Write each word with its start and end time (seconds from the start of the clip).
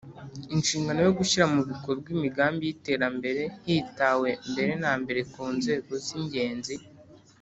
inshingano 0.55 0.99
yo 1.07 1.11
gushyira 1.19 1.45
mu 1.53 1.61
bikorwa 1.69 2.07
imigambi 2.15 2.61
y 2.65 2.71
iterambere 2.75 3.41
hitawe 3.65 4.29
mbere 4.51 4.73
na 4.83 4.91
mbere 5.01 5.19
ku 5.33 5.43
nzego 5.55 5.91
z 6.05 6.07
ingenzi 6.19 6.75